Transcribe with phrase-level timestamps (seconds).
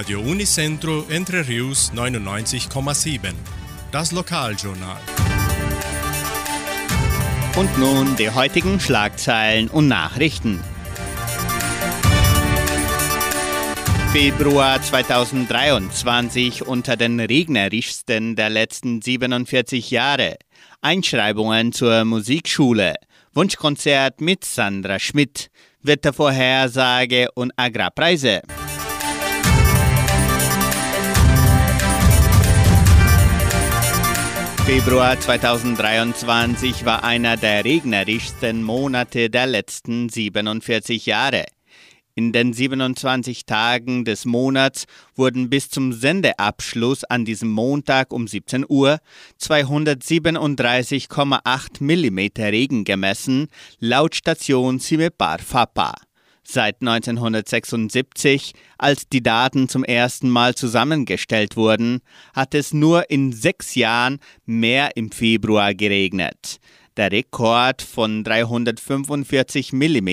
[0.00, 3.34] Radio Unicentro Entre Rius 99,7.
[3.92, 4.96] Das Lokaljournal.
[7.54, 10.58] Und nun die heutigen Schlagzeilen und Nachrichten.
[14.12, 20.36] Februar 2023 unter den regnerischsten der letzten 47 Jahre.
[20.80, 22.94] Einschreibungen zur Musikschule.
[23.34, 25.50] Wunschkonzert mit Sandra Schmidt.
[25.82, 28.40] Wettervorhersage und Agrarpreise.
[34.72, 41.46] Februar 2023 war einer der regnerischsten Monate der letzten 47 Jahre.
[42.14, 44.84] In den 27 Tagen des Monats
[45.16, 49.00] wurden bis zum Sendeabschluss an diesem Montag um 17 Uhr
[49.40, 53.48] 237,8 mm Regen gemessen,
[53.80, 55.94] laut Station Simepar Fapa.
[56.42, 62.00] Seit 1976, als die Daten zum ersten Mal zusammengestellt wurden,
[62.34, 66.58] hat es nur in sechs Jahren mehr im Februar geregnet.
[66.96, 70.08] Der Rekord von 345 mm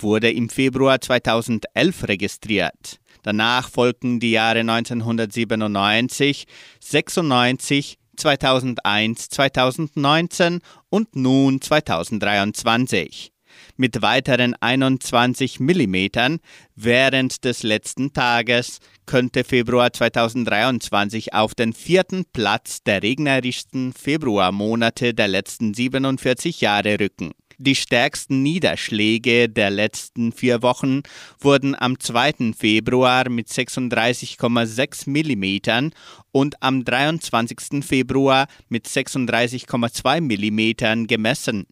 [0.00, 3.00] wurde im Februar 2011 registriert.
[3.22, 6.46] Danach folgten die Jahre 1997,
[6.78, 13.32] 96, 2001, 2019 und nun 2023
[13.76, 16.36] mit weiteren 21 mm
[16.76, 25.28] während des letzten Tages könnte Februar 2023 auf den vierten Platz der regnerischsten Februarmonate der
[25.28, 27.32] letzten 47 Jahre rücken.
[27.62, 31.02] Die stärksten Niederschläge der letzten vier Wochen
[31.40, 32.54] wurden am 2.
[32.56, 35.90] Februar mit 36,6 mm
[36.32, 37.84] und am 23.
[37.84, 41.66] Februar mit 36,2 mm gemessen.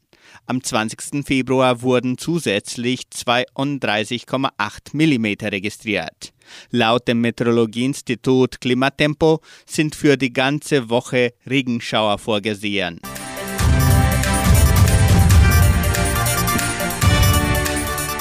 [0.46, 1.24] Am 20.
[1.26, 6.32] Februar wurden zusätzlich 32,8 mm registriert.
[6.70, 13.00] Laut dem Meteorologieinstitut Klimatempo sind für die ganze Woche Regenschauer vorgesehen.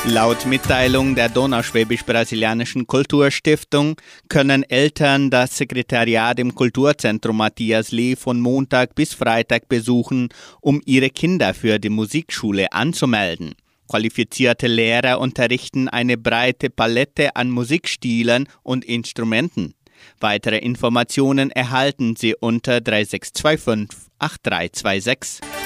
[0.09, 8.95] Laut Mitteilung der Donauschwäbisch-Brasilianischen Kulturstiftung können Eltern das Sekretariat im Kulturzentrum Matthias Lee von Montag
[8.95, 10.29] bis Freitag besuchen,
[10.61, 13.53] um ihre Kinder für die Musikschule anzumelden.
[13.89, 19.73] Qualifizierte Lehrer unterrichten eine breite Palette an Musikstilen und Instrumenten.
[20.21, 25.56] Weitere Informationen erhalten Sie unter 3625 8326.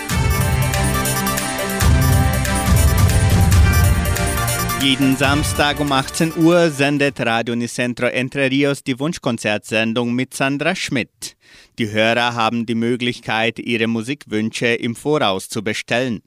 [4.83, 11.37] Jeden Samstag um 18 Uhr sendet Radio Nicentro Entre Rios die Wunschkonzertsendung mit Sandra Schmidt.
[11.77, 16.23] Die Hörer haben die Möglichkeit, ihre Musikwünsche im Voraus zu bestellen.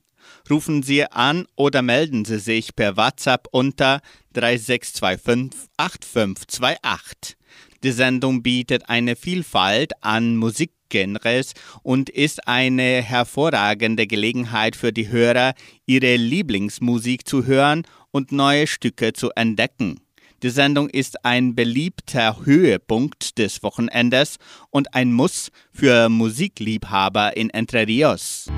[0.51, 4.01] Rufen Sie an oder melden Sie sich per WhatsApp unter
[4.35, 7.37] 3625 8528.
[7.83, 15.55] Die Sendung bietet eine Vielfalt an Musikgenres und ist eine hervorragende Gelegenheit für die Hörer,
[15.87, 20.01] ihre Lieblingsmusik zu hören und neue Stücke zu entdecken.
[20.43, 24.37] Die Sendung ist ein beliebter Höhepunkt des Wochenendes
[24.71, 28.51] und ein Muss für Musikliebhaber in Entre Rios.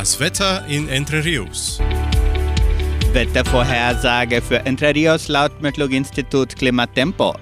[0.00, 1.78] Das Wetter in Entre Rios.
[3.12, 7.36] Wettervorhersage für Entre Rios laut Metlog-Institut Klimatempo.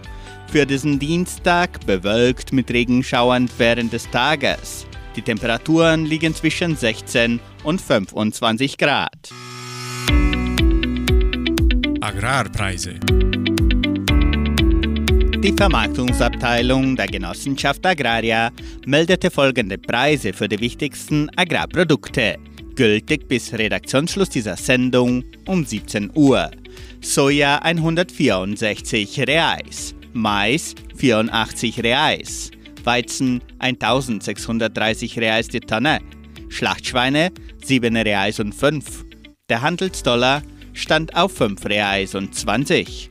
[0.49, 4.87] Für diesen Dienstag bewölkt mit Regenschauern während des Tages.
[5.17, 9.31] Die Temperaturen liegen zwischen 16 und 25 Grad.
[12.03, 13.01] Agrarpreise.
[15.42, 18.53] Die Vermarktungsabteilung der Genossenschaft Agraria
[18.86, 22.36] meldete folgende Preise für die wichtigsten Agrarprodukte,
[22.76, 26.48] gültig bis Redaktionsschluss dieser Sendung um 17 Uhr.
[27.00, 32.53] Soja 164 Reais, Mais 84 Reais,
[32.84, 35.98] Weizen 1630 Reais die Tonne,
[36.50, 37.32] Schlachtschweine
[37.64, 39.04] 7 Reais und 5.
[39.48, 40.42] Der Handelsdollar
[40.72, 43.10] stand auf 5 Reais und 20.